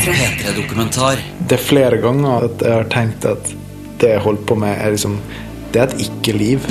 [0.00, 1.22] P3-dokumentar.
[1.48, 3.50] Det er flere ganger at jeg har tenkt at
[4.02, 5.18] det jeg holder på med, er liksom
[5.74, 6.66] Det er et ikke-liv.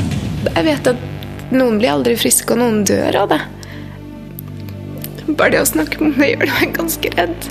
[0.48, 1.02] Jeg vet at
[1.52, 3.42] noen blir aldri friske, og noen dør av det.
[5.34, 7.50] Bare det å snakke om det gjør meg ganske redd.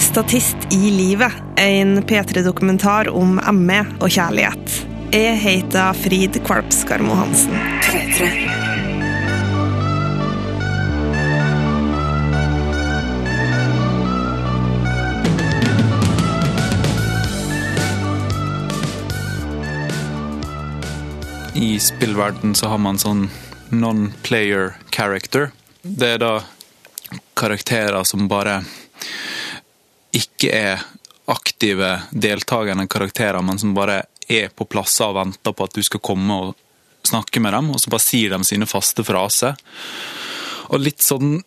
[0.00, 4.78] Statist i livet er en P3-dokumentar om ME og kjærlighet.
[5.12, 7.54] Jeg heter Frid Kvalpskarmo Hansen.
[21.58, 23.24] I spillverden så har man sånn
[23.74, 25.48] non-player character.
[25.82, 26.30] Det er da
[27.34, 28.60] karakterer som bare
[30.14, 30.84] ikke er
[31.26, 36.04] aktive deltakende karakterer, men som bare er på plasser og venter på at du skal
[36.04, 36.54] komme og
[37.02, 39.58] snakke med dem, og så bare sier de sine faste fraser.
[40.70, 41.40] Og litt sånn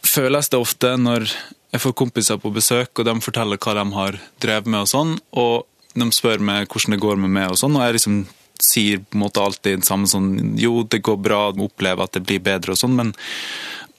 [0.00, 4.22] føles det ofte når jeg får kompiser på besøk, og de forteller hva de har
[4.40, 7.76] drevet med og sånn, og de spør meg hvordan det går med meg og sånn,
[7.76, 8.22] og jeg liksom
[8.64, 12.24] sier på en måte alltid det samme sånn Jo, det går bra, opplever at det
[12.26, 13.12] blir bedre og sånn, men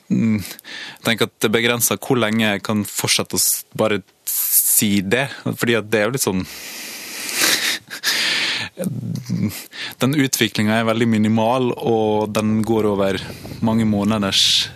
[0.09, 3.43] mm, jeg tenker at det begrenser hvor lenge jeg kan fortsette å
[3.77, 5.27] bare si det.
[5.45, 6.45] Fordi at det er jo litt sånn
[10.01, 13.21] Den utviklinga er veldig minimal, og den går over
[13.61, 14.69] mange måneders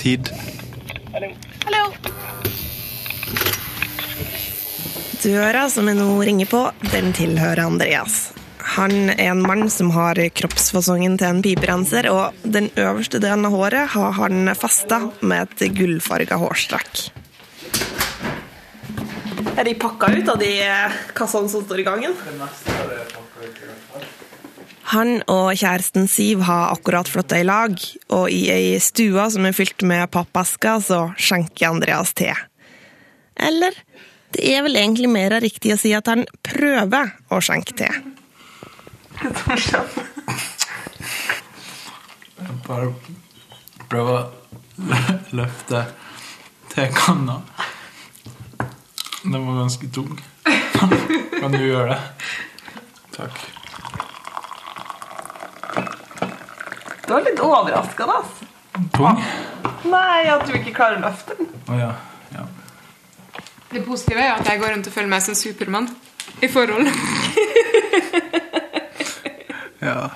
[0.00, 0.30] tid.
[5.26, 8.35] Døra som jeg nå ringer på, den tilhører Andreas.
[8.74, 13.54] Han er en mann som har kroppsfasongen til en piperenser, og den øverste delen av
[13.54, 17.06] håret har han festa med et gullfarga hårstrekk.
[19.56, 20.50] Er de pakka ut av de
[21.16, 22.16] kassene som står i gangen?
[24.92, 27.78] Han og kjæresten Siv har akkurat flytta i lag,
[28.12, 32.34] og i ei stue som er fylt med pappesker, så skjenker Andreas te.
[33.36, 33.74] Eller
[34.36, 37.90] det er vel egentlig mer riktig å si at han prøver å skjenke te.
[42.66, 42.94] Bare
[43.90, 44.20] prøve å
[45.36, 45.84] løfte
[46.72, 47.40] tekanna.
[49.22, 50.20] Den var ganske tung.
[51.40, 52.00] Kan du gjøre det?
[53.16, 53.38] Takk.
[57.06, 58.18] Du var litt overraska, da.
[58.92, 59.22] Tung?
[59.86, 61.48] Nei, at du ikke klarer å løfte den.
[61.70, 61.92] Oh, ja.
[62.34, 62.46] ja.
[63.70, 65.88] Det positive er at jeg går rundt og føler meg som Supermann
[66.42, 66.90] i forhold.
[69.86, 70.10] Ja.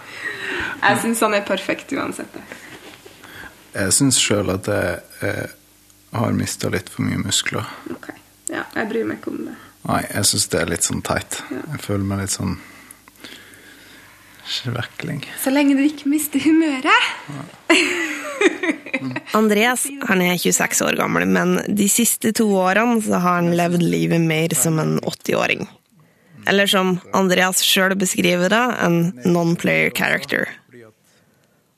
[0.81, 2.37] Jeg syns han er perfekt uansett.
[3.75, 5.49] Jeg syns sjøl at jeg, jeg
[6.17, 7.69] har mista litt for mye muskler.
[7.95, 8.11] Ok,
[8.51, 9.57] ja, Jeg bryr meg ikke om det.
[9.87, 11.41] Nei, jeg syns det er litt sånn teit.
[11.55, 12.59] Jeg føler meg litt sånn
[14.51, 15.23] svekling.
[15.41, 17.11] Så lenge du ikke mister humøret.
[19.39, 23.85] Andreas han er 26 år gammel, men de siste to årene så har han levd
[23.85, 25.69] livet mer som en 80-åring.
[26.47, 30.49] Eller som Andreas sjøl beskriver det, en non-player character.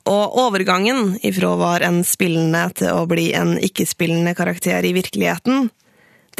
[0.09, 5.71] Og overgangen ifra å være en spillende til å bli en ikke-spillende karakter i virkeligheten,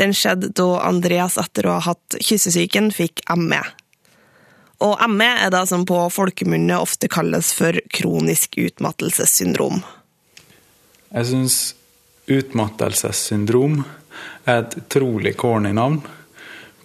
[0.00, 3.60] den skjedde da Andreas etter å ha hatt kyssesyken fikk ME.
[4.83, 9.83] Og ME er det som på folkemunne ofte kalles for kronisk utmattelsessyndrom.
[11.12, 11.59] Jeg syns
[12.33, 13.83] utmattelsessyndrom
[14.49, 16.00] er et utrolig corny navn.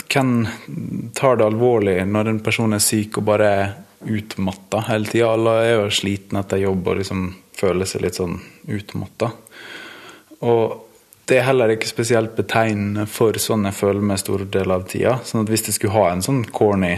[0.08, 3.76] Hvem tar det alvorlig når en person er syk og bare er
[4.08, 5.34] utmatta hele tida?
[5.34, 8.38] Alle er jo slitne etter jobb og liksom føler seg litt sånn
[8.70, 9.32] utmatta.
[10.46, 10.84] Og
[11.28, 15.18] det er heller ikke spesielt betegnende for sånn jeg føler meg store deler av tida.
[15.28, 16.96] Sånn at hvis jeg skulle ha en sånn corny,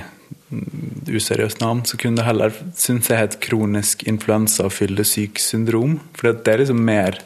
[0.50, 6.00] useriøs useriøst navn, så kunne det heller, synes jeg, het kronisk influensa- og fyllesyk-syndrom.
[6.18, 7.20] For det er liksom mer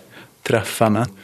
[0.47, 1.07] treffende.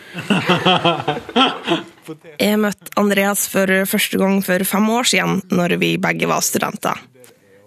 [2.39, 6.97] Jeg møtte Andreas for første gang for fem år siden, når vi begge var studenter.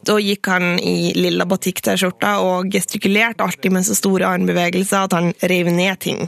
[0.03, 5.31] Da gikk han i lilla batikk-T-skjorta og gestikulerte alltid med så store armbevegelser at han
[5.47, 6.25] rev ned ting.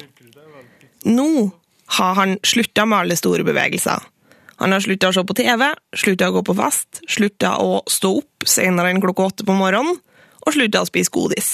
[1.11, 1.51] Nå
[1.99, 3.99] har han slutta med alle store bevegelser.
[4.63, 5.67] Han har slutta å se på TV,
[5.99, 9.99] slutta å gå på fest, slutta å stå opp senere enn klokka åtte på morgenen,
[10.45, 11.49] og slutta å spise godis.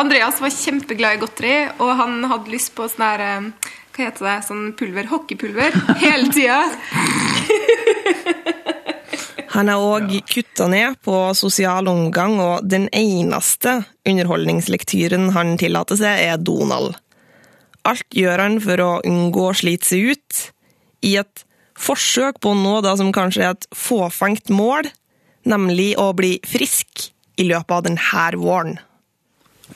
[0.00, 4.24] Andreas var kjempeglad i godteri, og han hadde lyst på sånn her eh, Hva heter
[4.24, 4.36] det?
[4.46, 5.08] Sånn pulver?
[5.10, 5.74] Hockeypulver.
[6.04, 6.62] Hele tida.
[9.52, 16.22] Han har òg kutta ned på sosial omgang, og den eneste underholdningslektyren han tillater seg,
[16.24, 16.96] er Donald.
[17.84, 20.40] Alt gjør han for å unngå å slite seg ut,
[21.04, 21.44] i et
[21.76, 24.88] forsøk på å nå det som kanskje er et fåfengt mål,
[25.44, 28.78] nemlig å bli frisk i løpet av denne våren.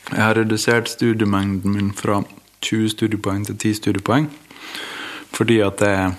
[0.09, 2.23] Jeg har redusert studiemengden min fra
[2.67, 4.31] 20 studiepoeng til 10 studiepoeng.
[5.37, 6.15] Fordi at jeg,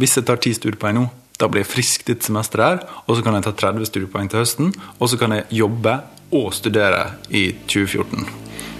[0.00, 3.24] Hvis jeg tar 10 studiepoeng nå, da blir jeg frisk ditt semester her, og så
[3.24, 5.98] kan jeg ta 30 studiepoeng til høsten, og så kan jeg jobbe
[6.32, 8.24] og studere i 2014.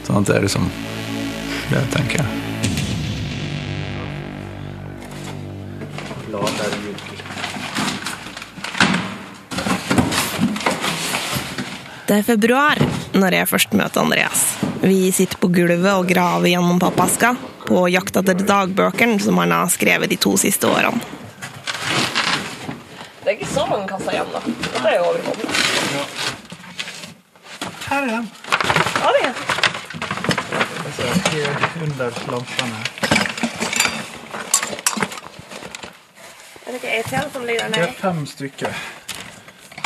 [0.06, 0.70] Sånn at det er liksom
[1.70, 2.50] Det tenker jeg.
[12.10, 12.80] Det er februar
[13.14, 14.49] når jeg først møter Andreas.
[14.82, 17.34] Vi sitter på gulvet og graver gjennom pappaska
[17.66, 21.00] på jakt etter dagbøkene som han har skrevet de to siste årene.
[23.20, 24.40] Det er ikke så mange kasser igjen, da.
[24.48, 25.48] Dette er jo overkommelig.
[27.90, 28.30] Her er den.
[29.00, 29.34] Ja, det er.
[31.84, 32.80] Under lampene.
[36.64, 38.00] Er det ikke ett til som ligger der Det er nede?
[38.00, 38.80] fem stykker.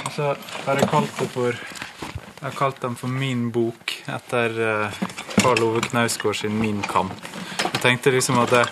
[0.05, 0.31] Og så
[0.67, 4.91] har jeg kalt det for Jeg har kalt dem for Min bok, etter eh,
[5.43, 7.12] Karl Ove Knausgård sin Min kamp.
[7.73, 8.65] Jeg tenkte liksom at det,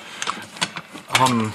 [1.19, 1.53] han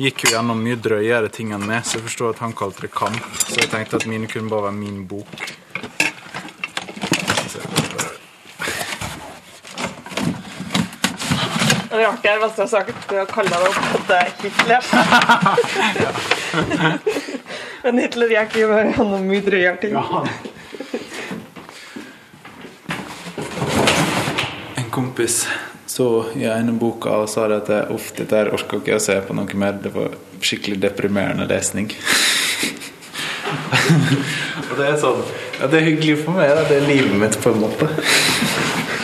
[0.00, 2.92] gikk jo gjennom mye drøyere ting enn meg, så jeg forstår at han kalte det
[2.94, 3.20] kamp.
[3.44, 5.34] Så jeg tenkte at mine kunne bare være min bok.
[11.90, 14.82] Det er artig hvis du har sagt å kalle deg potte-Hitler.
[17.82, 19.96] Men Hitler gikk jo gjennom mye drøyere ting.
[19.96, 20.49] En
[24.92, 25.44] kompis
[25.90, 26.06] så
[26.38, 29.16] i ene boka og sa det at jeg, uff, dette her orker ikke å se
[29.26, 29.78] på noe mer.
[29.82, 31.90] Det var skikkelig deprimerende lesning.
[34.68, 35.22] og det er sånn
[35.58, 36.52] Ja, det er hyggelig for meg.
[36.54, 36.62] Da.
[36.68, 37.88] Det er livet mitt, på en måte.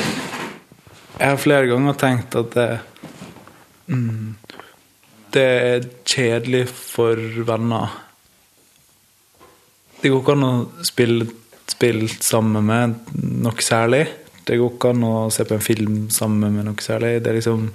[1.21, 2.69] jeg har flere ganger tenkt at det
[3.91, 4.29] mm,
[5.35, 7.19] Det er kjedelig for
[7.50, 7.99] venner.
[10.00, 10.55] Det går ikke an å
[10.87, 11.27] spille
[11.67, 12.94] spill sammen med
[13.43, 14.06] noe særlig.
[14.46, 17.19] Det går ikke an å se på en film sammen med noe særlig.
[17.25, 17.70] Det liksom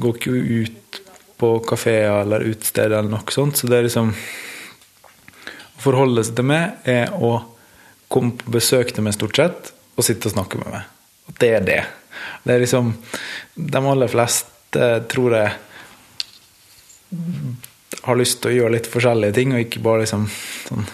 [0.00, 0.98] Går ikke ut
[1.40, 3.56] på kafeer eller utesteder eller noe sånt.
[3.56, 7.34] Så det er liksom Å forholde seg til meg er å
[8.10, 10.88] komme på besøk til meg stort sett og sitte og snakke med meg.
[11.28, 11.80] Og det er det.
[12.44, 12.92] Det er liksom
[13.54, 15.52] De aller fleste, tror jeg,
[18.06, 20.28] har lyst til å gjøre litt forskjellige ting, og ikke bare liksom
[20.68, 20.86] sånn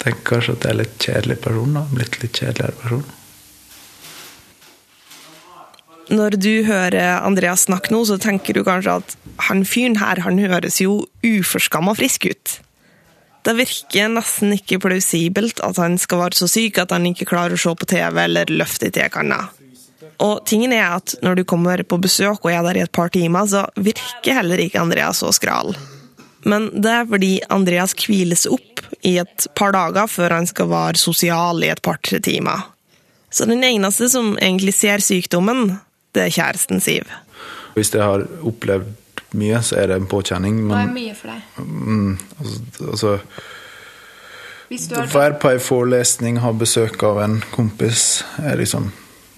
[0.00, 1.84] Tenker kanskje at jeg er litt kjedelig person, da.
[1.92, 3.08] Blitt litt kjedeligere person.
[6.10, 9.14] Når du hører Andreas snakke nå, så tenker du kanskje at
[9.46, 12.56] han fyren her, han høres jo uforskamma frisk ut.
[13.46, 17.56] Det virker nesten ikke plausibelt at han skal være så syk at han ikke klarer
[17.56, 19.44] å se på TV eller løfte i tekanna.
[20.20, 23.08] Og tingen er at når du kommer på besøk og er der i et par
[23.14, 25.72] timer, så virker heller ikke Andreas så skral.
[26.48, 31.00] Men det er fordi Andreas hviles opp i et par dager før han skal være
[31.00, 32.64] sosial i et par-tre timer.
[33.30, 35.76] Så den eneste som egentlig ser sykdommen,
[36.16, 37.10] det er kjæresten Siv.
[37.76, 38.88] Hvis jeg har opplevd
[39.38, 40.64] mye, så er det en påkjenning.
[40.70, 41.60] Hva er mye for deg?
[41.62, 43.12] mm, altså, altså
[44.68, 48.90] Hvis du har være på en forelesning, ha besøk av en kompis, er liksom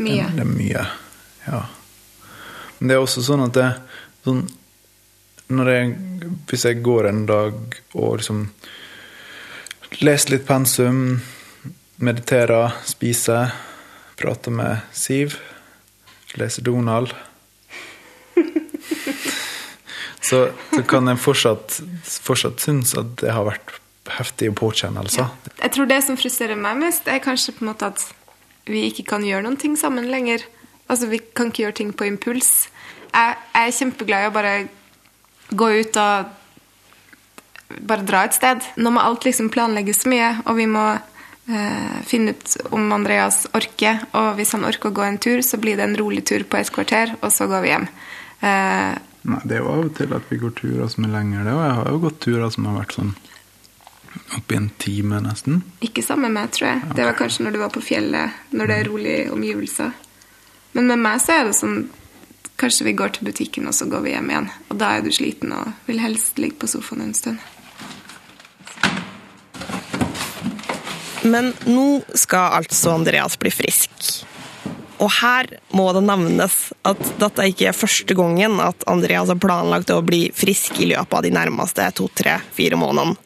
[0.03, 0.25] Mye.
[0.35, 0.83] Det er mye,
[1.47, 1.59] ja.
[2.79, 3.67] Men det er også sånn at det
[4.25, 4.41] sånn,
[5.59, 5.97] jeg,
[6.49, 7.55] Hvis jeg går en dag
[7.95, 8.47] og liksom
[10.01, 11.21] leser litt pensum,
[12.03, 13.53] mediterer, spiser,
[14.17, 15.37] prater med Siv,
[16.39, 17.13] leser Donald
[20.29, 21.81] så, så kan jeg fortsatt,
[22.25, 23.77] fortsatt synes at det har vært
[24.17, 25.29] heftige påkjennelser.
[25.61, 28.07] Jeg tror det som frustrerer meg mest, er kanskje på en måte at
[28.69, 30.45] vi ikke kan gjøre noen ting sammen lenger.
[30.89, 32.53] Altså, vi kan ikke gjøre ting på impuls.
[33.13, 34.55] Jeg, jeg er kjempeglad i å bare
[35.59, 36.33] gå ut og
[37.81, 38.65] bare dra et sted.
[38.77, 44.03] Nå må alt liksom planlegges mye, og vi må eh, finne ut om Andreas orker.
[44.19, 46.61] Og hvis han orker å gå en tur, så blir det en rolig tur på
[46.61, 47.89] et kvarter, og så går vi hjem.
[48.43, 48.93] Eh,
[49.23, 51.45] Nei, det er jo av og til at vi går turer som er lengre.
[51.47, 53.13] Det, og jeg har jo gått turer som har vært sånn
[54.37, 55.63] oppi en time, nesten.
[55.85, 56.95] Ikke sammen med meg, tror jeg.
[56.97, 59.93] Det var kanskje når du var på fjellet, når det er rolige omgivelser.
[60.73, 61.79] Men med meg så er det sånn
[62.63, 64.45] Kanskje vi går til butikken, og så går vi hjem igjen.
[64.71, 67.41] Og da er du sliten og vil helst ligge på sofaen en stund.
[71.27, 73.91] Men nå skal altså Andreas bli frisk.
[75.03, 76.55] Og her må det nevnes
[76.87, 81.17] at dette ikke er første gangen at Andreas har planlagt å bli frisk i løpet
[81.19, 83.19] av de nærmeste to, tre, fire månedene.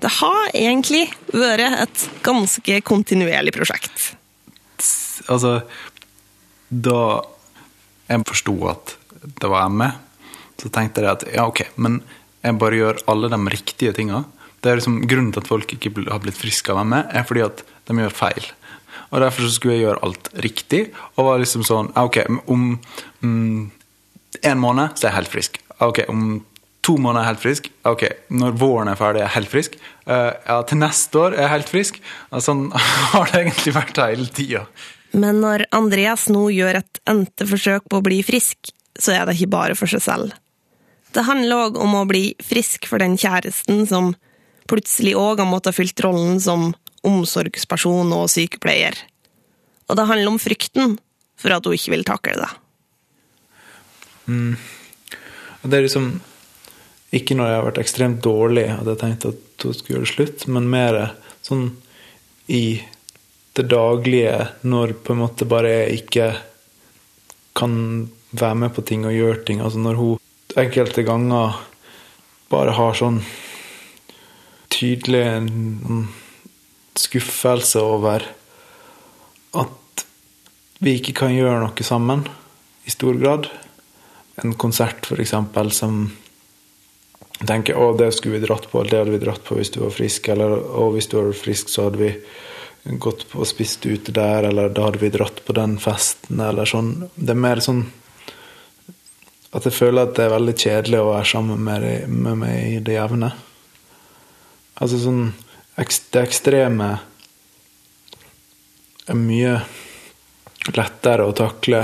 [0.00, 1.02] Det har egentlig
[1.36, 4.14] vært et ganske kontinuerlig prosjekt.
[5.28, 5.58] Altså,
[6.72, 7.02] da
[8.10, 8.96] jeg forsto at
[9.40, 9.90] det var ME,
[10.60, 12.00] så tenkte jeg at ja, ok, men
[12.44, 14.24] jeg bare gjør alle de riktige tinga.
[14.64, 17.96] Liksom Grunnen til at folk ikke har blitt friske av ME, er fordi at de
[17.96, 18.50] gjør feil.
[19.10, 20.82] Og derfor så skulle jeg gjøre alt riktig.
[21.16, 22.76] Og var liksom sånn Ok, om
[23.24, 23.70] mm,
[24.46, 25.58] en måned så er jeg helt frisk.
[25.82, 26.22] Ok, om
[26.86, 27.68] to måneder er jeg helt frisk.
[27.88, 28.06] Ok,
[28.42, 29.76] når våren er ferdig, er jeg helt frisk.
[30.06, 32.00] Uh, ja, til neste år er jeg helt frisk.
[32.30, 32.64] Og sånn
[33.12, 34.64] har det egentlig vært hele tida.
[35.12, 39.36] Men når Andreas nå gjør et endte forsøk på å bli frisk, så er det
[39.38, 40.34] ikke bare for seg selv.
[41.10, 44.12] Det handler òg om å bli frisk for den kjæresten som
[44.70, 46.70] plutselig òg har måttet fylt rollen som
[47.06, 48.94] omsorgsperson og sykepleier.
[49.90, 50.98] Og det handler om frykten
[51.40, 52.50] for at hun ikke vil takle det.
[54.30, 54.54] Mm.
[55.66, 56.12] Det er liksom
[57.16, 60.12] ikke når jeg har vært ekstremt dårlig at jeg tenkte at hun skulle gjøre det
[60.12, 61.00] slutt, men mer
[61.42, 61.64] sånn
[62.46, 62.62] i
[63.60, 66.30] det daglige, når på en måte bare jeg ikke
[67.56, 67.74] kan
[68.30, 69.60] være med på ting og gjøre ting.
[69.60, 71.60] Altså når hun enkelte ganger
[72.50, 73.20] bare har sånn
[74.70, 75.24] tydelig
[76.98, 78.24] skuffelse over
[79.60, 80.04] at
[80.80, 82.24] vi ikke kan gjøre noe sammen
[82.88, 83.50] i stor grad.
[84.40, 85.34] En konsert, f.eks.,
[85.76, 86.06] som
[87.46, 89.92] tenker å, det skulle vi dratt på, det hadde vi dratt på hvis du var
[89.94, 92.10] frisk, eller å, hvis du var frisk, så hadde vi
[92.84, 96.94] gått og spist ute der, eller da hadde vi dratt på den festen, eller sånn.
[97.14, 97.84] Det er mer sånn
[99.50, 102.82] at jeg føler at det er veldig kjedelig å være sammen med, med meg i
[102.86, 103.32] det jevne.
[104.80, 105.24] Altså sånn
[105.80, 106.88] Det ekstreme
[109.10, 109.54] er mye
[110.76, 111.80] lettere å takle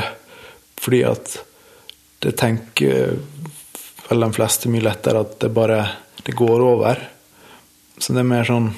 [0.77, 1.33] fordi at
[2.23, 3.17] det tenker
[4.07, 5.81] vel de fleste mye lettere at det bare
[6.27, 7.01] det går over.
[7.99, 8.69] Så det er mer sånn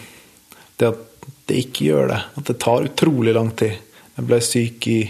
[0.78, 1.07] det at
[1.48, 2.20] det ikke gjør det.
[2.40, 3.78] At det tar utrolig lang tid.
[4.18, 5.00] Jeg ble syk i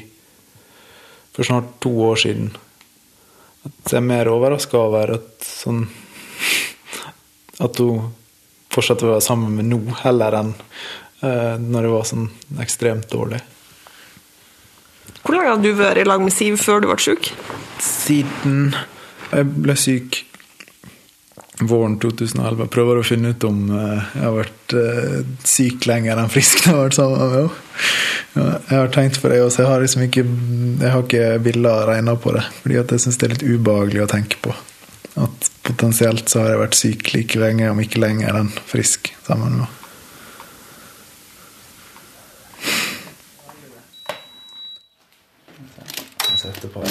[1.35, 2.51] for snart to år siden.
[3.67, 5.85] At jeg er mer overraska over at sånn
[7.59, 8.13] At hun
[8.71, 12.29] fortsatte å være sammen med nå, heller enn uh, når det var sånn
[12.63, 13.41] ekstremt dårlig.
[15.25, 17.33] Hvor lenge hadde du vært i lag med Siv før du ble syk?
[17.83, 18.77] Siden
[19.33, 20.21] jeg ble syk
[21.61, 22.63] våren 2011.
[22.63, 26.65] Jeg prøver å finne ut om uh, jeg har vært uh, syk lenger enn frisk
[26.65, 27.51] jeg har vært sammen med henne.
[28.39, 29.63] Jeg har tenkt på det også.
[29.65, 32.45] Jeg har liksom ikke Jeg har ikke villet regne på det.
[32.63, 34.55] Fordi at jeg syns det er litt ubehagelig å tenke på.
[35.19, 39.59] At potensielt så har jeg vært syk like lenge, om ikke lenger, enn frisk sammen
[39.59, 39.75] med henne.
[46.39, 46.85] Sette på.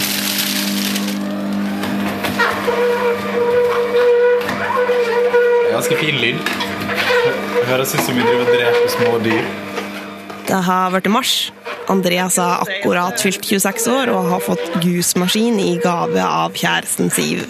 [5.88, 6.36] Ganske fin lyd.
[7.56, 9.46] Det høres ut som vi driver og dreper små dyr.
[10.50, 11.36] Det har vært mars.
[11.88, 17.46] Andreas har akkurat fylt 26 år og har fått Goose-maskin i gave av kjæresten Siv.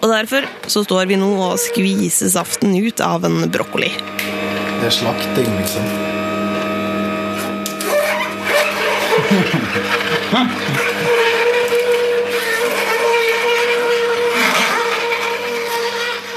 [0.00, 3.92] Og derfor så står vi nå og skviser saften ut av en brokkoli.
[3.94, 5.86] Det er slakting, liksom.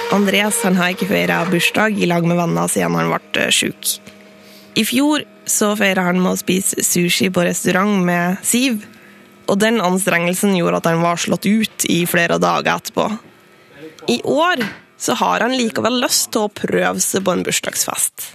[0.09, 3.99] Andreas har ikke feira bursdag i lag med venner siden han ble eh, sjuk.
[4.79, 8.81] I fjor så feira han med å spise sushi på restaurant med Siv,
[9.49, 13.05] og den anstrengelsen gjorde at han var slått ut i flere dager etterpå.
[14.09, 14.63] I år
[14.97, 18.31] så har han likevel lyst til å prøve seg på en bursdagsfest.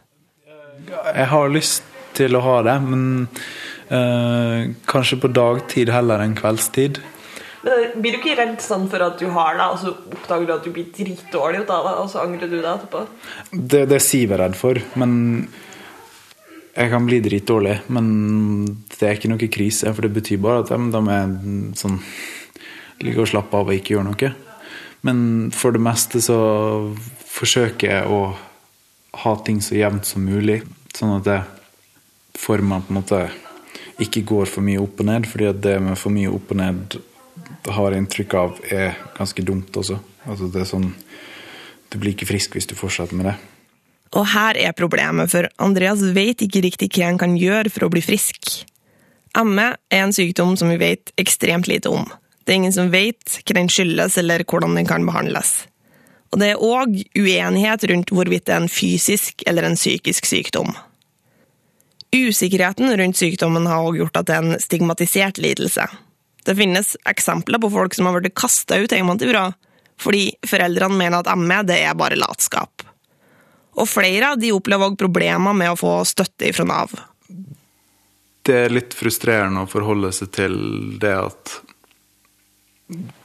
[0.87, 1.83] Jeg har lyst
[2.15, 3.27] til å ha det, men
[3.91, 7.03] øh, kanskje på dagtid heller enn kveldstid.
[7.65, 10.55] Men Blir du ikke redd sånn for at du har det, og så oppdager du
[10.55, 13.05] at du blir dritdårlig av det, og så angrer du deg etterpå?
[13.53, 15.15] Det, det er Siv er redd for, men
[16.75, 17.77] jeg kan bli dritdårlig.
[17.95, 18.07] Men
[18.95, 21.37] det er ikke noe krise, for det betyr bare at de, er
[21.81, 22.01] sånn
[23.03, 24.29] Liker å slappe av og ikke gjøre noe.
[25.05, 25.19] Men
[25.53, 26.37] for det meste så
[27.27, 28.21] forsøker jeg å
[29.25, 30.61] ha ting så jevnt som mulig,
[30.95, 31.41] sånn at det
[32.39, 33.19] formen på en måte
[34.03, 36.61] ikke går for mye opp og ned, fordi at det med for mye opp og
[36.63, 36.97] ned
[37.77, 39.99] har inntrykk av er ganske dumt også.
[40.29, 40.93] Altså det er sånn
[41.93, 43.35] Du blir ikke frisk hvis du fortsetter med det.
[44.19, 47.91] Og her er problemet, for Andreas vet ikke riktig hva han kan gjøre for å
[47.93, 48.65] bli frisk.
[49.43, 52.07] ME er en sykdom som vi vet ekstremt lite om.
[52.45, 55.65] Det er ingen som vet hva den skyldes eller hvordan den kan behandles.
[56.35, 60.73] Og det er òg uenighet rundt hvorvidt det er en fysisk eller en psykisk sykdom.
[62.15, 65.87] Usikkerheten rundt sykdommen har òg gjort at det er en stigmatisert lidelse.
[66.45, 69.51] Det finnes eksempler på folk som har blitt kasta ut hjemmefra
[70.01, 72.83] fordi foreldrene mener at ME det er bare latskap.
[73.79, 76.95] Og flere de opplever òg problemer med å få støtte fra Nav.
[78.45, 80.57] Det er litt frustrerende å forholde seg til
[81.01, 81.55] det at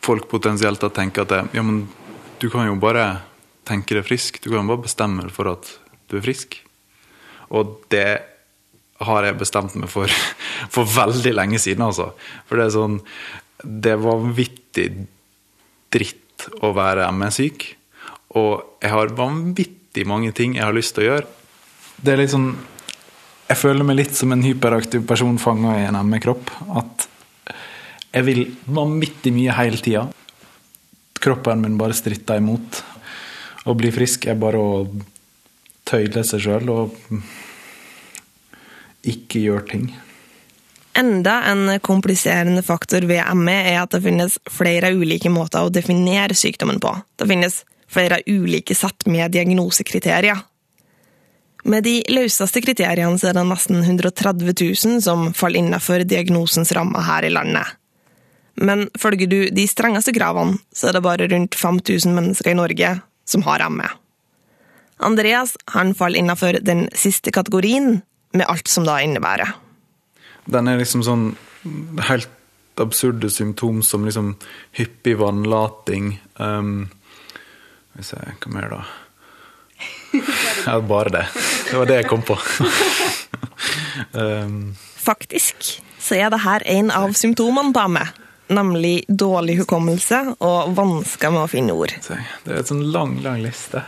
[0.06, 1.84] folk potensielt har tenker at det, ja, men
[2.40, 3.20] du kan jo bare
[3.68, 4.40] tenke deg frisk.
[4.42, 5.68] Du kan jo bare bestemme deg for at
[6.10, 6.62] du er frisk.
[7.50, 8.22] Og det
[9.00, 10.12] har jeg bestemt meg for
[10.72, 12.12] for veldig lenge siden, altså.
[12.48, 13.00] For det er sånn
[13.60, 14.88] Det er vanvittig
[15.92, 17.66] dritt å være ME-syk.
[18.40, 21.28] Og jeg har vanvittig mange ting jeg har lyst til å gjøre.
[22.00, 22.52] Det er litt sånn
[23.50, 26.52] Jeg føler meg litt som en hyperaktiv person fanga i en ME-kropp.
[26.78, 27.08] At
[28.14, 30.06] jeg vil vanvittig mye hele tida.
[31.20, 32.84] Kroppen min bare stritter imot.
[33.66, 34.86] Å bli frisk er bare å
[35.90, 36.96] tøyle seg sjøl og
[39.10, 39.90] ikke gjøre ting.
[41.00, 46.36] Enda en kompliserende faktor ved ME er at det finnes flere ulike måter å definere
[46.36, 46.92] sykdommen på.
[47.16, 50.42] Det finnes flere ulike sett med diagnosekriterier.
[51.64, 57.28] Med de løseste kriteriene er det nesten 130 000 som faller innenfor diagnosens rammer her
[57.28, 57.78] i landet.
[58.60, 62.92] Men følger du de strengeste kravene, så er det bare rundt 5000 mennesker i Norge
[63.28, 63.88] som har ME.
[65.00, 68.02] Andreas han faller innenfor den siste kategorien,
[68.36, 69.56] med alt som da innebærer.
[70.50, 71.26] Den er liksom sånn
[72.08, 72.30] helt
[72.80, 74.36] absurde symptom som liksom
[74.78, 76.88] hyppig vannlating um,
[77.92, 78.82] Skal vi se, hva mer da?
[80.66, 81.26] Ja, bare det.
[81.70, 82.36] Det var det jeg kom på.
[84.20, 88.16] um, Faktisk så er det her en av symptomene på meg.
[88.50, 91.92] nemlig dårlig hukommelse og vansker med å finne ord.
[92.02, 93.84] det er en sånn lang, lang liste.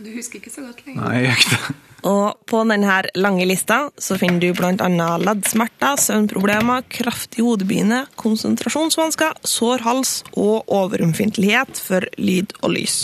[0.00, 1.02] Du husker ikke så godt lenger.
[1.02, 1.78] Nei, jeg gjør ikke det.
[2.08, 9.84] Og på denne lange lista så finner du annet leddsmerter, søvnproblemer, kraftig hodebine, konsentrasjonsvansker, sår
[9.84, 12.98] hals og overømfintlighet for lyd og lys.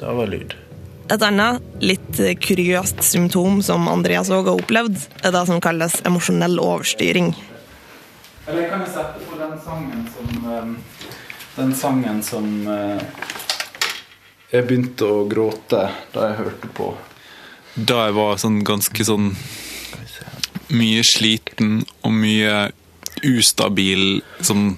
[0.00, 0.56] Det var lyd.
[1.12, 6.56] Et annet, litt kuriøst symptom som Andreas òg har opplevd, er det som kalles emosjonell
[6.62, 7.34] overstyring.
[8.46, 10.76] Eller kan jo sette på den sangen som um,
[11.52, 12.96] Den sangen som uh,
[14.52, 16.90] Jeg begynte å gråte da jeg hørte på.
[17.72, 19.30] Da jeg var sånn ganske sånn
[20.76, 22.56] mye sliten og mye
[23.24, 24.74] ustabil, sånn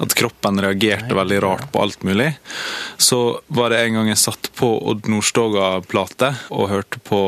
[0.00, 2.30] at kroppen reagerte veldig rart på alt mulig,
[2.96, 7.22] så var det en gang jeg satt på Odd Nordstoga-plate og hørte på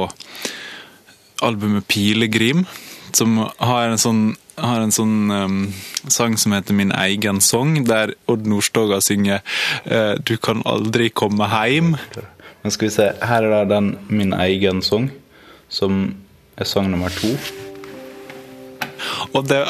[1.45, 2.65] albumet 'Pilegrim',
[3.13, 4.25] som har en sånn
[4.61, 5.61] har en sånn um,
[6.09, 9.41] sang som heter 'Min egen sang', der Odd Nordstoga synger
[9.87, 11.97] uh, 'Du kan aldri komme heim'.
[12.63, 15.11] Men skal vi se, her er da den Min egen sang,
[15.69, 16.15] som
[16.57, 17.35] er sang nummer to.
[19.33, 19.65] Og det,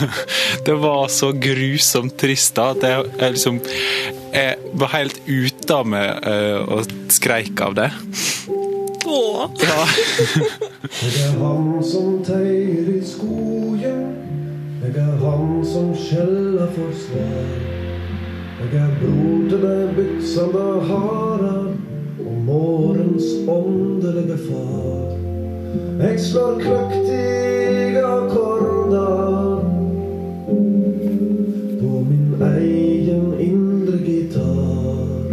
[0.66, 3.60] det var så grusomt trist da, at jeg, jeg liksom
[4.34, 7.90] Jeg var helt ute av meg uh, og skreik av det.
[9.06, 9.50] Åh.
[9.62, 9.86] Ja.
[11.00, 14.23] det er han som teier i skogen.
[14.84, 17.52] Jeg er han som skjeller for svar.
[18.60, 21.70] Jeg er bror til deg byksende Harald
[22.20, 25.14] og morgens åndelige far.
[26.02, 29.64] Jeg slår kløktige akkorder
[31.80, 35.32] på min egen indre gitar.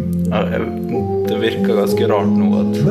[1.28, 2.82] Det virker ganske rart nå at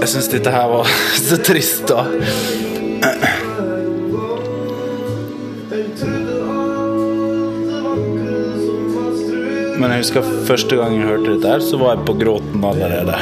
[0.00, 0.88] Jeg syns dette her var
[1.28, 2.08] så trist, da.
[9.84, 13.18] Men jeg husker første gang jeg hørte dette, her, så var jeg på gråten allerede.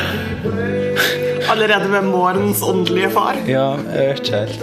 [1.51, 3.40] Allerede med morgens åndelige far.
[3.51, 4.62] Ja, jeg vet ikke helt.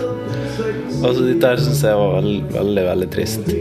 [1.03, 3.51] Altså, dette her syns jeg var veldig, veldig, veldig trist.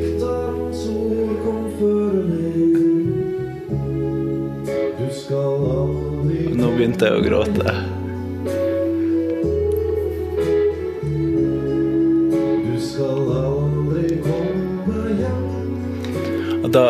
[6.62, 7.78] Nå begynte jeg å gråte.
[16.62, 16.86] Og da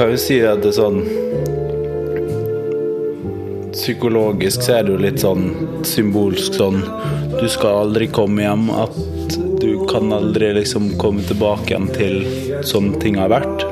[0.00, 1.02] kan jo si at det er sånn
[3.74, 5.42] Psykologisk så er det jo litt sånn
[5.84, 6.78] symbolsk sånn
[7.34, 8.64] Du skal aldri komme hjem.
[8.72, 8.96] At
[9.60, 12.16] du kan aldri liksom komme tilbake igjen til
[12.66, 13.64] sånn ting har vært.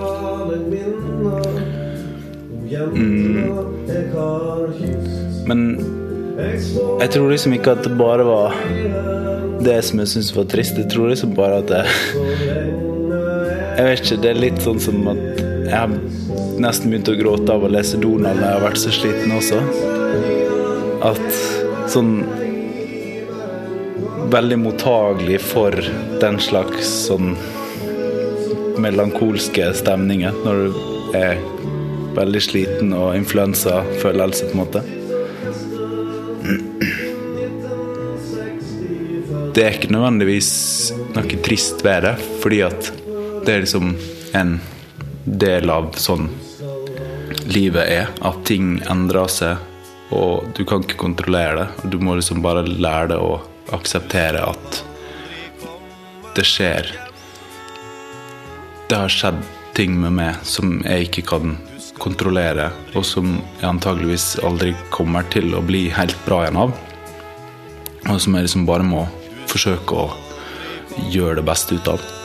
[2.93, 3.49] Mm.
[5.49, 5.64] Men
[7.01, 8.57] jeg tror liksom ikke at det bare var
[9.64, 10.77] det som jeg syntes var trist.
[10.77, 11.85] Jeg tror liksom bare at det
[13.79, 15.28] Jeg vet ikke, det er litt sånn som at
[15.69, 15.93] jeg har
[16.63, 19.63] nesten begynt å gråte av å lese Donald når jeg har vært så sliten også.
[21.09, 21.29] At
[21.93, 22.13] sånn
[24.29, 25.73] Veldig mottagelig for
[26.21, 27.31] den slags sånn
[28.77, 31.41] melankolske stemninger når du er
[32.19, 34.85] veldig sliten og influensafølelse, på en måte.
[39.57, 40.51] Det er ikke nødvendigvis
[41.17, 42.93] noe trist ved det, fordi at
[43.47, 43.95] det er liksom
[44.37, 44.59] en
[45.41, 46.29] del av sånn
[47.49, 48.12] livet er.
[48.25, 49.57] At ting endrer seg,
[50.14, 51.91] og du kan ikke kontrollere det.
[51.93, 53.38] Du må liksom bare lære det å
[53.77, 54.85] akseptere at
[56.38, 56.87] det skjer
[58.88, 59.41] Det har skjedd
[59.77, 61.57] ting med meg som jeg ikke kan
[62.01, 66.73] kontrollere, og som jeg antageligvis aldri kommer til å bli helt bra igjen av.
[68.09, 69.05] Og som jeg liksom bare må
[69.51, 70.09] forsøke å
[71.12, 72.18] gjøre det beste ut av.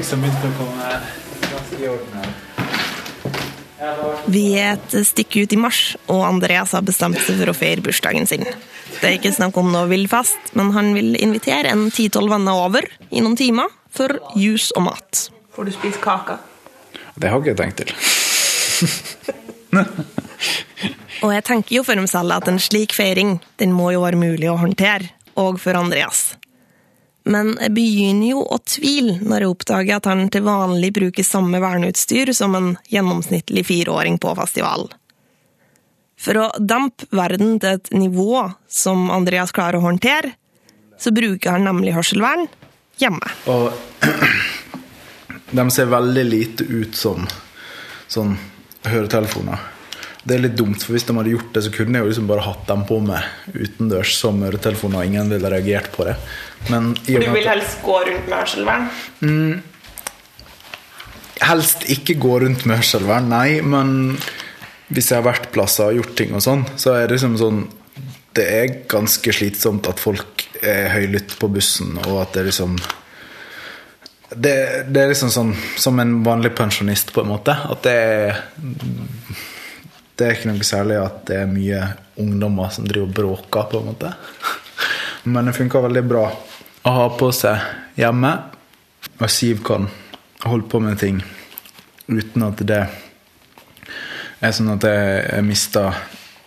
[0.00, 0.86] liksom begynt å komme
[1.44, 2.28] ganske i orden her.
[4.30, 5.80] Vi er et stykke ut i mars,
[6.12, 8.44] og Andreas har bestemt seg for å feire bursdagen sin.
[9.00, 12.82] Det er ikke snakk om noe villfest, men han vil invitere en ti-tolv venner over
[13.10, 14.08] i noen timer for
[14.38, 15.30] jus og mat.
[15.56, 16.34] Får du spise kake?
[17.20, 17.90] Det har ikke jeg tenkt til.
[21.24, 24.20] Og jeg tenker jo for meg selv at en slik feiring, den må jo være
[24.20, 25.04] mulig å håndtere,
[25.40, 26.39] og for Andreas.
[27.28, 31.60] Men jeg begynner jo å tvile når jeg oppdager at han til vanlig bruker samme
[31.60, 34.88] verneutstyr som en gjennomsnittlig fireåring på festival.
[36.20, 40.34] For å dempe verden til et nivå som Andreas klarer å håndtere,
[41.00, 42.46] så bruker han nemlig hørselvern
[43.00, 43.32] hjemme.
[43.48, 43.72] Og
[45.56, 47.24] de ser veldig lite ut som
[48.10, 48.36] sånn
[48.84, 49.79] høretelefoner.
[50.30, 52.28] Det er litt dumt, for hvis de hadde gjort det, så kunne jeg jo liksom
[52.30, 56.14] bare hatt dem på meg utendørs som øretelefoner, og ingen ville reagert på det.
[56.68, 58.86] Men og med at helst gå rundt med hørselvern?
[61.40, 63.92] Helst ikke gå rundt med hørselvern, nei, men
[64.94, 67.60] hvis jeg har vært plasser og gjort ting og sånn, så er det liksom sånn
[68.30, 72.76] Det er ganske slitsomt at folk er høylytte på bussen, og at det liksom
[74.30, 74.54] det,
[74.94, 77.50] det er liksom sånn som en vanlig pensjonist, på en måte.
[77.50, 78.44] At det er
[80.20, 81.80] Det er ikke noe særlig at det er mye
[82.20, 84.10] ungdommer som driver og bråker, på en måte.
[85.32, 88.32] Men det funker veldig bra å ha på seg hjemme.
[89.20, 89.88] Og Siv kan
[90.44, 91.22] holde på med ting
[92.10, 92.82] uten at det
[94.40, 95.96] er sånn at jeg mister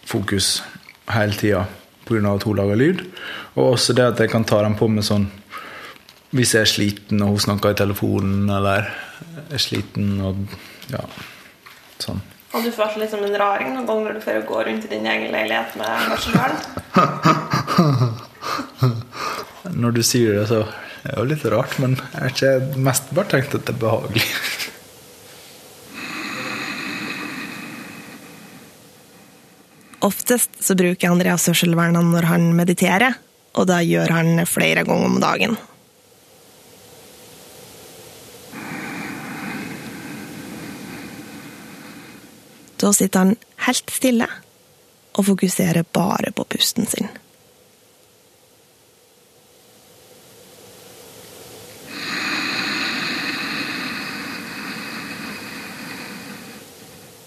[0.05, 0.59] fokus
[1.13, 1.63] hele tida
[2.05, 2.35] pga.
[2.35, 3.01] at hun lager lyd.
[3.55, 5.29] Og også det at jeg kan ta dem på med sånn
[6.33, 8.89] hvis jeg er sliten og hun snakker i telefonen, eller
[9.53, 10.45] er sliten og
[10.89, 11.03] ja,
[12.01, 12.21] sånn.
[12.53, 15.07] Og du føler litt som en raring noen ganger du får gå rundt i din
[15.09, 16.57] egen leilighet med hørselvern?
[19.83, 20.59] Når du sier det, så
[21.01, 23.81] er det jo litt rart, men jeg har ikke mest bare tenkt at det er
[23.81, 24.25] behagelig.
[30.03, 33.13] Oftest så bruker Andreas hørselvernene når han mediterer,
[33.57, 35.57] og da gjør han flere ganger om dagen.
[42.83, 44.25] Da sitter han helt stille
[45.15, 47.07] og fokuserer bare på pusten sin.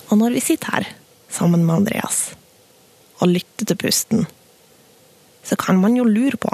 [0.07, 0.91] Og når vi sitter her
[1.33, 2.35] sammen med Andreas
[3.17, 4.27] og lytter til pusten,
[5.41, 6.53] så kan man jo lure på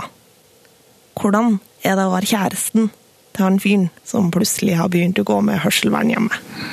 [1.19, 2.93] hvordan er det å være kjæresten
[3.35, 6.72] til han fyren som plutselig har begynt å gå med hørselvern hjemme?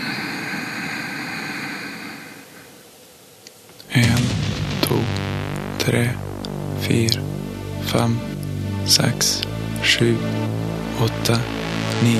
[5.89, 6.09] Tre,
[6.81, 7.21] fire,
[7.89, 8.11] fem,
[8.85, 9.41] seks,
[9.83, 10.17] sju,
[11.01, 11.39] åtte,
[12.03, 12.13] ni,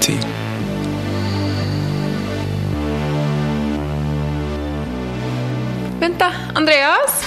[0.00, 0.16] ti.
[6.00, 6.32] Vent, da.
[6.58, 7.22] Andreas?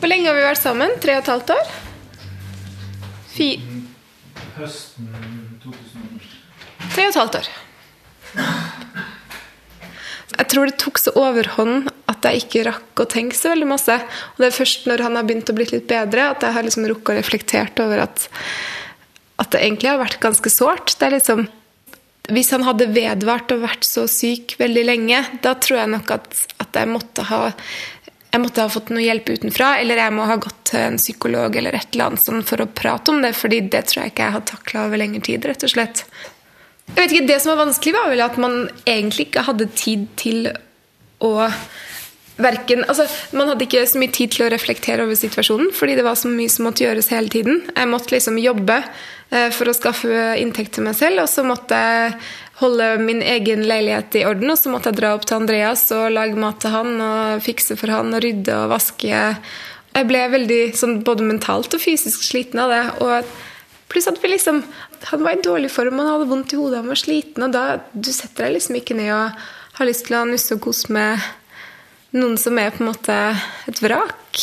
[0.00, 0.98] Hvor lenge har vi vært sammen?
[0.98, 1.72] Tre og et halvt år?
[3.36, 3.48] Fi...
[4.58, 5.14] Høsten
[5.62, 6.28] 2000
[6.90, 7.56] Tre og et halvt år.
[10.40, 11.91] Jeg tror det tok så overhånd
[12.28, 13.96] jeg ikke rakk å tenke så veldig masse.
[14.34, 16.66] Og det er først når han har begynt å bli litt bedre, at jeg har
[16.66, 18.28] liksom rukket å reflektert over at,
[19.42, 20.96] at det egentlig har vært ganske sårt.
[20.98, 21.48] Det er liksom
[22.32, 26.44] Hvis han hadde vedvart og vært så syk veldig lenge, da tror jeg nok at,
[26.62, 27.48] at jeg måtte ha
[28.32, 31.56] jeg måtte ha fått noe hjelp utenfra, eller jeg må ha gått til en psykolog
[31.58, 34.28] eller et eller annet sånn for å prate om det, fordi det tror jeg ikke
[34.28, 36.06] jeg har takla over lengre tid, rett og slett.
[36.86, 38.56] Jeg vet ikke, Det som var vanskelig, var vel at man
[38.88, 40.48] egentlig ikke hadde tid til
[41.20, 41.32] å
[42.40, 46.06] verken, altså, Man hadde ikke så mye tid til å reflektere over situasjonen, fordi det
[46.06, 47.60] var så mye som måtte gjøres hele tiden.
[47.74, 51.76] Jeg måtte liksom jobbe eh, for å skaffe inntekt til meg selv, og så måtte
[51.76, 52.16] jeg
[52.62, 56.12] holde min egen leilighet i orden, og så måtte jeg dra opp til Andreas og
[56.14, 59.22] lage mat til han og fikse for han og rydde og vaske.
[59.92, 62.84] Jeg ble veldig sånn, både mentalt og fysisk sliten av det.
[63.04, 63.32] og
[63.92, 64.62] Pluss at vi liksom,
[65.10, 67.44] han var i dårlig form, han hadde vondt i hodet, han var sliten.
[67.44, 69.42] Og da du setter deg liksom ikke ned og
[69.76, 71.20] har lyst til å nusse og kose med
[72.16, 73.16] noen som er på en måte
[73.70, 74.42] et vrak.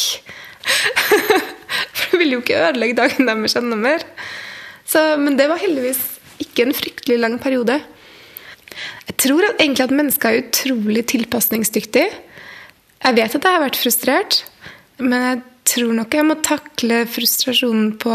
[1.99, 4.05] For du vil jo ikke ødelegge dagen deres enda mer.
[4.89, 6.01] Så, men det var heldigvis
[6.41, 7.77] ikke en fryktelig lang periode.
[9.09, 12.09] Jeg tror at, egentlig at mennesker er utrolig tilpasningsdyktige.
[12.99, 14.41] Jeg vet at jeg har vært frustrert,
[14.99, 18.13] men jeg tror nok jeg må takle frustrasjonen på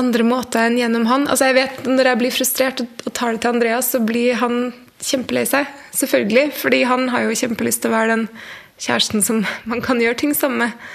[0.00, 1.26] andre måter enn gjennom han.
[1.30, 4.72] Altså jeg vet Når jeg blir frustrert og tar det til Andreas, så blir han
[5.04, 5.68] kjempelei seg.
[5.96, 6.50] Selvfølgelig.
[6.56, 8.26] Fordi han har jo kjempelyst til å være den
[8.80, 10.90] kjæresten som man kan gjøre ting sammen med.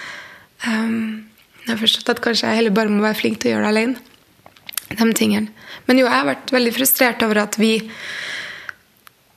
[0.66, 1.26] Um,
[1.66, 3.74] jeg har forstått at kanskje jeg heller bare må være flink til å gjøre det
[3.74, 4.12] alene.
[4.86, 5.50] De tingene.
[5.90, 7.74] Men jo, jeg har vært veldig frustrert over at vi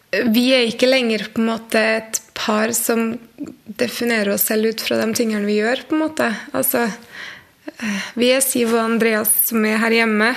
[0.09, 3.11] vi er ikke lenger på en måte et par som
[3.79, 5.85] definerer oss selv ut fra de tingene vi gjør.
[5.89, 6.29] på en måte.
[6.57, 6.87] Altså,
[7.77, 10.35] eh, vi er Siv og Andreas som er her hjemme.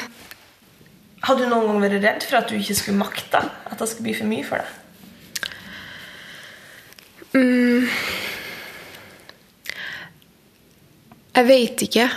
[1.21, 3.41] Har du noen gang vært redd for at du ikke skulle makte?
[3.69, 4.77] At det skulle bli for mye for deg?
[11.31, 12.07] Jeg vet ikke.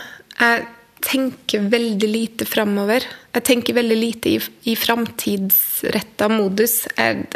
[0.40, 0.64] Jeg
[1.04, 3.04] tenker veldig lite framover.
[3.36, 4.40] Jeg tenker veldig lite i,
[4.72, 6.80] i framtidsretta modus.
[6.96, 7.28] Jeg,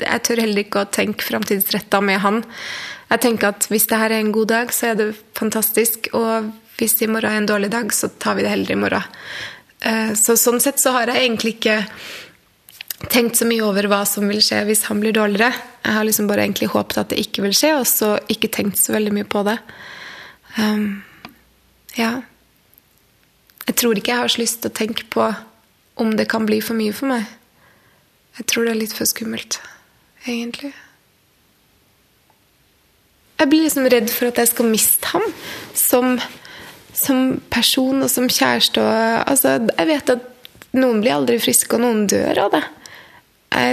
[0.00, 2.42] jeg tør heller ikke å tenke framtidsretta med han.
[3.10, 6.08] Jeg tenker at hvis det her er en god dag, så er det fantastisk.
[6.16, 9.18] Og hvis i morgen er en dårlig dag, så tar vi det heller i morgen.
[9.80, 11.84] Eh, Så sånn sett så har jeg egentlig ikke
[13.08, 15.54] tenkt så mye over hva som vil skje hvis han blir dårligere.
[15.84, 18.78] Jeg har liksom bare egentlig håpet at det ikke vil skje, og så ikke tenkt
[18.78, 19.56] så veldig mye på det.
[20.58, 21.02] Um,
[21.96, 22.20] ja.
[23.66, 25.30] Jeg tror ikke jeg har så lyst til å tenke på
[26.00, 27.24] om det kan bli for mye for meg.
[28.38, 29.58] Jeg tror det er litt for skummelt,
[30.26, 30.72] egentlig.
[33.40, 35.24] Jeg blir liksom redd for at jeg skal miste ham
[35.76, 36.18] som,
[37.00, 38.80] som person og som kjæreste.
[38.82, 40.20] Og, altså, jeg vet at
[40.76, 42.64] noen blir aldri friske, og noen dør av det.
[43.50, 43.72] Jeg,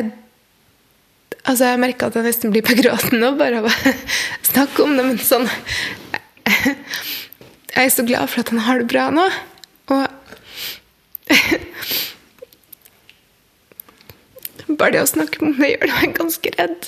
[1.43, 3.73] altså, jeg merker at jeg nesten blir på gråten nå bare av å
[4.51, 5.47] snakke om det, men sånn
[6.47, 9.25] Jeg er så glad for at han har det bra nå.
[9.93, 10.03] Og
[14.77, 16.81] Bare det å snakke om det gjør meg ganske redd.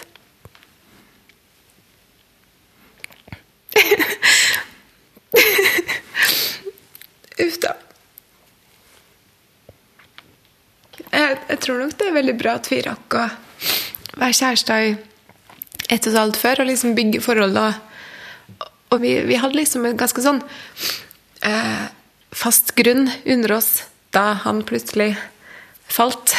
[7.46, 7.76] Uff da.
[11.10, 13.28] Jeg, jeg tror nok det er veldig bra at vi rakk å
[14.20, 14.90] være kjærester i
[15.90, 17.58] ett og et halvt før, og liksom bygge forhold.
[17.58, 20.42] Og, og vi, vi hadde liksom en ganske sånn
[21.46, 21.88] eh,
[22.36, 23.72] fast grunn under oss
[24.14, 25.16] da han plutselig
[25.90, 26.36] falt.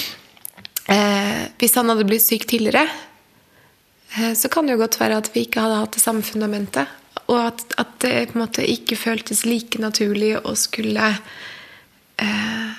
[0.94, 2.86] eh, hvis han hadde blitt syk tidligere,
[4.16, 6.88] eh, så kan det jo godt være at vi ikke hadde hatt det samme fundamentet.
[7.30, 11.12] Og at, at det på en måte ikke føltes like naturlig å skulle
[12.18, 12.70] eh,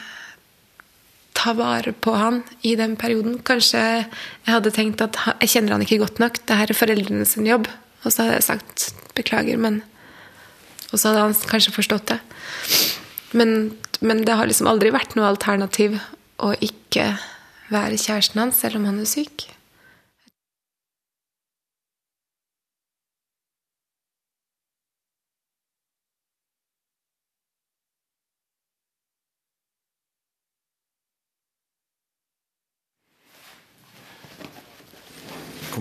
[1.42, 3.40] ta vare på han i den perioden.
[3.48, 7.28] Kanskje jeg hadde tenkt at jeg kjenner han ikke godt nok, det her er foreldrene
[7.28, 7.70] sin jobb.
[8.02, 9.84] Og så hadde jeg sagt beklager, men
[10.92, 12.18] Og så hadde han kanskje forstått det.
[13.32, 15.96] Men, men det har liksom aldri vært noe alternativ
[16.44, 17.14] å ikke
[17.72, 19.46] være kjæresten hans selv om han er syk.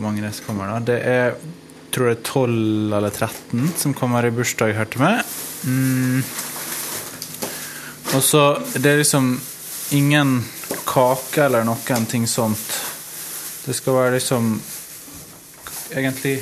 [0.00, 0.78] Hvor mange det som kommer, da?
[0.80, 1.34] Det er
[1.92, 5.24] tror det er 12 eller 13 som kommer i bursdag her til meg.
[5.64, 6.22] Mm.
[8.14, 9.40] Og så Det er liksom
[9.92, 10.44] ingen
[10.86, 12.70] kake eller noen ting sånt.
[13.66, 14.54] Det skal være liksom
[15.90, 16.40] egentlig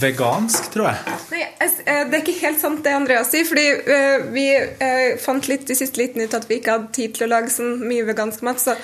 [0.00, 1.14] vegansk, tror jeg.
[1.30, 3.44] Nei, eh, Det er ikke helt sant det Andreas sier.
[3.44, 7.14] fordi eh, Vi eh, fant litt i siste liten ut at vi ikke hadde tid
[7.14, 8.60] til å lage så mye vegansk mat.
[8.62, 8.76] Så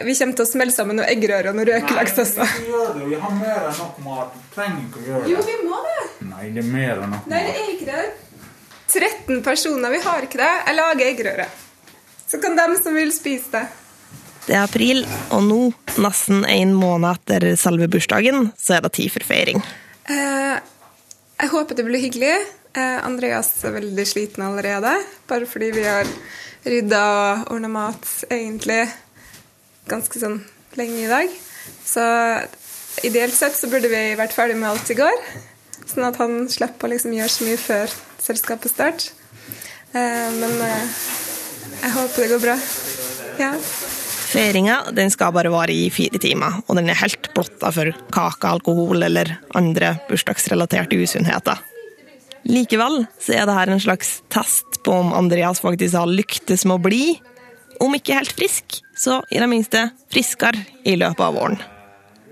[0.00, 2.46] vi kommer til å smelle sammen noe eggerøre og noe røkelaks også.
[2.56, 3.08] Vi gjør det.
[3.10, 4.32] Vi har mer enn nok mat.
[4.38, 5.32] Vi Trenger ikke å gjøre det.
[5.34, 6.06] Jo, vi må det.
[6.30, 8.06] Nei, det er mer enn nok Nei, det er ikke det.
[8.92, 9.92] 13 personer.
[9.92, 10.50] Vi har ikke det.
[10.66, 11.46] Jeg lager eggerøre.
[12.28, 13.62] Så kan dem som vil spise det.
[14.46, 15.60] Det er april, og nå,
[16.02, 19.60] nesten en måned etter selve bursdagen, så er det tid for feiring.
[20.10, 20.56] Eh,
[21.38, 22.32] jeg håper det blir hyggelig.
[22.74, 24.96] Eh, Andreas er veldig sliten allerede,
[25.30, 26.10] bare fordi vi har
[26.66, 28.80] rydda og ordna mat egentlig
[29.90, 30.40] ganske sånn
[30.78, 31.32] lenge i dag.
[31.86, 32.04] Så
[33.06, 35.24] ideelt sett så burde vi vært ferdig med alt i går,
[35.86, 39.08] sånn at han slipper å liksom gjøre så mye før selskapet start.
[39.92, 41.00] Eh, men eh,
[41.82, 42.60] jeg håper det går bra.
[43.40, 43.56] Ja.
[44.32, 48.48] Feiringa den skal bare vare i fire timer, og den er helt blotta for kake,
[48.48, 51.60] alkohol eller andre bursdagsrelaterte usunnheter.
[52.48, 56.80] Likevel så er det her en slags test på om Andreas faktisk har lyktes med
[56.80, 57.04] å bli,
[57.82, 61.58] om ikke helt frisk, så i det minste friskere i løpet av våren.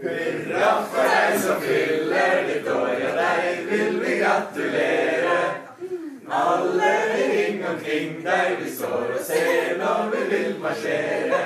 [0.01, 5.41] Hurra for deg som fyller ditt år, ja, deg vil vi gratulere.
[6.31, 11.43] Alle vi ring omkring deg, vi står og ser når vi vil marsjere.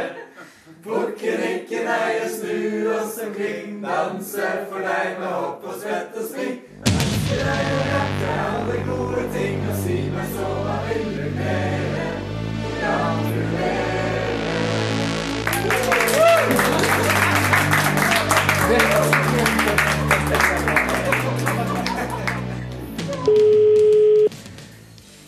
[0.85, 6.29] Bukken ikke nei og snu oss omkring, danse for deg med hopp og svett og
[6.29, 6.61] sving.
[6.85, 12.07] Ønsker deg å hjerte alle gode ting og si meg så hva vil du mere?
[12.77, 13.94] Gratulere.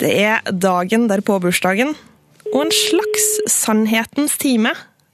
[0.00, 1.90] Det er dagen derpå bursdagen,
[2.54, 4.70] og en slags sannhetens time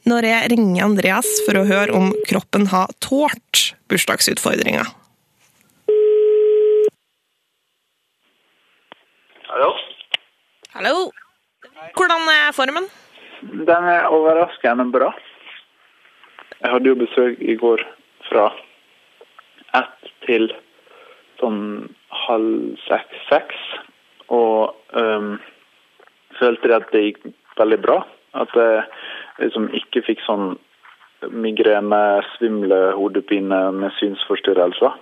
[0.07, 4.85] når jeg ringer Andreas for å høre om kroppen har tålt bursdagsutfordringa.
[9.49, 9.73] Hallo?
[10.77, 10.95] Hallo!
[11.99, 12.87] Hvordan er formen?
[13.67, 15.11] Den er overraskende bra.
[16.63, 17.83] Jeg hadde jo besøk i går
[18.33, 18.49] fra
[19.77, 20.49] ett til
[21.40, 21.62] sånn
[22.25, 23.61] halv seks-seks.
[24.33, 25.37] Og um,
[26.40, 27.25] følte at det gikk
[27.61, 28.01] veldig bra.
[28.38, 28.85] At jeg
[29.42, 30.55] liksom ikke fikk sånn
[31.31, 34.97] migrene, svimle, hodepine med synsforstyrrelser.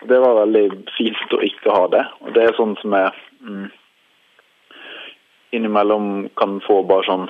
[0.00, 0.64] Og det var veldig
[0.96, 2.04] fint å ikke ha det.
[2.24, 3.10] Og det er sånn som jeg
[3.44, 3.66] mm,
[5.58, 7.28] innimellom kan få bare sånn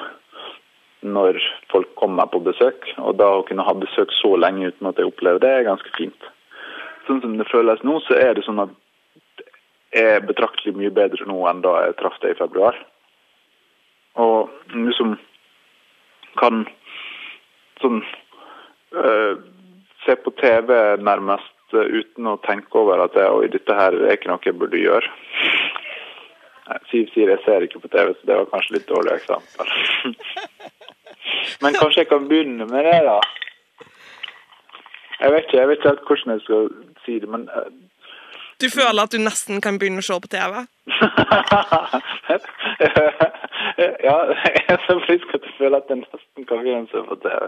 [1.00, 2.87] når folk kommer på besøk.
[2.98, 5.92] Og da å kunne ha besøk så lenge uten at jeg opplever det, er ganske
[5.96, 6.30] fint.
[7.06, 8.74] Sånn som det føles nå, så er det sånn at
[9.40, 9.46] det
[10.00, 12.76] er betraktelig mye bedre nå enn da jeg traff deg i februar.
[14.22, 15.16] Og liksom
[16.38, 16.62] kan
[17.80, 18.02] sånn
[18.94, 19.40] øh,
[20.04, 20.70] se på TV
[21.02, 24.80] nærmest uten å tenke over at jeg, Oi, dette her er ikke noe jeg burde
[24.80, 25.11] gjøre.
[26.90, 29.72] Siv sier jeg ser ikke på TV, så det var kanskje litt dårlig eksempel.
[31.62, 33.18] Men kanskje jeg kan begynne med det, da.
[35.20, 36.68] Jeg vet ikke, jeg vet ikke helt hvordan jeg skal
[37.05, 37.70] si det, men øh,
[38.61, 40.53] Du føler at du nesten kan begynne å se på TV?
[44.09, 47.00] ja, jeg er så frisk at jeg føler at jeg nesten kan begynne å se
[47.09, 47.42] på TV.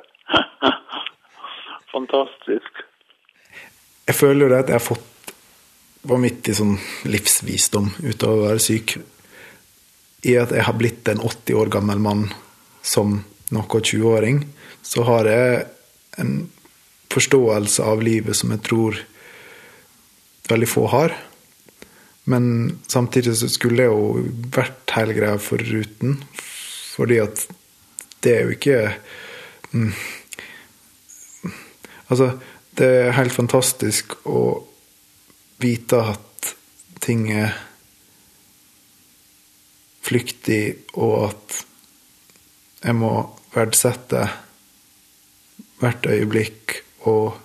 [1.94, 2.84] Fantastisk.
[4.08, 5.34] Jeg føler jo det at jeg har fått
[6.08, 6.76] vanvittig sånn
[7.08, 8.96] livsvisdom ut av å være syk.
[10.28, 12.26] I at jeg har blitt en 80 år gammel mann
[12.82, 13.20] som
[13.52, 14.44] noe 20-åring,
[14.82, 15.66] så har jeg
[16.22, 16.32] en
[17.12, 18.98] forståelse av livet som jeg tror
[20.48, 21.14] veldig få har.
[22.24, 26.18] Men samtidig så skulle jeg jo vært hele greia foruten.
[26.92, 27.46] Fordi at
[28.22, 28.80] det er jo ikke
[29.72, 29.94] mm,
[32.12, 32.26] Altså,
[32.76, 34.66] det er helt fantastisk å
[35.62, 36.50] vite at
[37.00, 37.54] ting er
[40.04, 41.56] flyktig, og at
[42.82, 43.14] jeg må
[43.52, 44.26] verdsette
[45.80, 46.78] hvert øyeblikk
[47.10, 47.36] og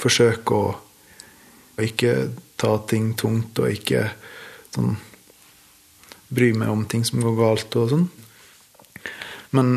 [0.00, 0.74] forsøke å
[1.82, 2.14] ikke
[2.60, 4.08] ta ting tungt og ikke
[4.74, 4.96] sånn
[6.28, 8.06] bry meg om ting som går galt og sånn.
[9.54, 9.76] Men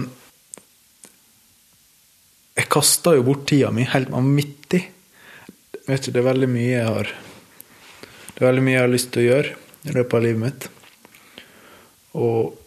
[2.57, 4.81] jeg kasta jo bort tida mi helt vanvittig.
[5.85, 7.11] Vet du, det er veldig mye jeg har
[8.33, 9.53] Det er veldig mye jeg har lyst til å gjøre
[9.89, 10.67] i løpet av livet mitt.
[12.15, 12.58] Og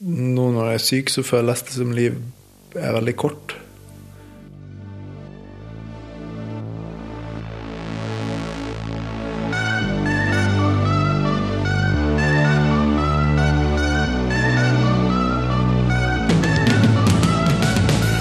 [0.00, 2.14] nå når jeg er syk, så føles det som liv
[2.74, 3.56] er veldig kort.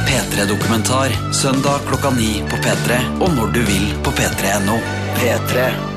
[0.10, 4.82] P3-dokumentar søndag klokka ni på P3 og når du vil på p3.no.
[5.20, 5.88] P3.